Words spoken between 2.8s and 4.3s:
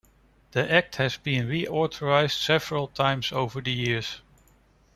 times over the years.